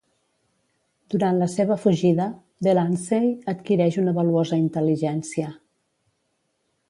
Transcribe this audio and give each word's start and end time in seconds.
Durant 1.13 1.35
la 1.41 1.47
seva 1.55 1.75
fugida, 1.83 2.25
Delancey 2.67 3.29
adquireix 3.53 3.99
una 4.05 4.13
valuosa 4.21 4.59
intel·ligència. 4.65 5.53